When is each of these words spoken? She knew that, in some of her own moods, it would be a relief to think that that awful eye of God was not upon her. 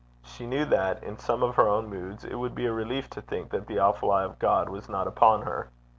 She 0.25 0.47
knew 0.47 0.65
that, 0.65 1.03
in 1.03 1.19
some 1.19 1.43
of 1.43 1.53
her 1.57 1.69
own 1.69 1.87
moods, 1.87 2.23
it 2.25 2.33
would 2.33 2.55
be 2.55 2.65
a 2.65 2.73
relief 2.73 3.07
to 3.11 3.21
think 3.21 3.51
that 3.51 3.67
that 3.67 3.77
awful 3.79 4.09
eye 4.09 4.23
of 4.23 4.39
God 4.39 4.67
was 4.67 4.89
not 4.89 5.05
upon 5.05 5.43
her. 5.43 5.69